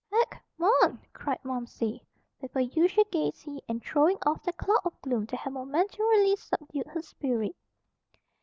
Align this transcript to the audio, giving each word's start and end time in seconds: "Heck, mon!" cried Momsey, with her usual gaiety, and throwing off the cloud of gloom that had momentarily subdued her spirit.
"Heck, 0.11 0.43
mon!" 0.57 0.99
cried 1.13 1.37
Momsey, 1.43 2.03
with 2.41 2.55
her 2.55 2.61
usual 2.61 3.03
gaiety, 3.11 3.61
and 3.69 3.83
throwing 3.83 4.17
off 4.25 4.41
the 4.41 4.51
cloud 4.53 4.81
of 4.83 4.99
gloom 5.03 5.25
that 5.25 5.37
had 5.41 5.53
momentarily 5.53 6.35
subdued 6.37 6.87
her 6.87 7.03
spirit. 7.03 7.55